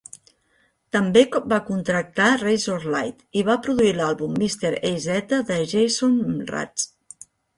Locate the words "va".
1.51-1.59, 3.51-3.57